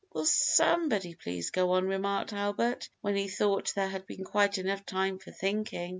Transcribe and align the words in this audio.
"Will 0.13 0.25
somebody 0.25 1.13
please 1.13 1.51
go 1.51 1.73
on," 1.73 1.85
remarked 1.85 2.33
Albert, 2.33 2.89
when 3.01 3.15
he 3.15 3.27
thought 3.27 3.71
there 3.75 3.87
had 3.87 4.07
been 4.07 4.23
quite 4.23 4.57
enough 4.57 4.83
time 4.83 5.19
for 5.19 5.29
thinking. 5.29 5.89